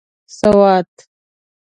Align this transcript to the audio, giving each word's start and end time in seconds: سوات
سوات 0.39 0.89